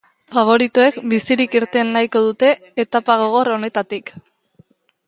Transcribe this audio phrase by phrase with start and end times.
[0.35, 2.51] Faboritoek bizirik irten nahiko dute
[2.87, 4.13] etapa gogor honetatik.